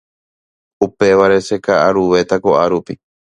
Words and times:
upévare 0.85 1.37
cheka'aruvéta 1.47 2.35
ko'árupi 2.43 2.93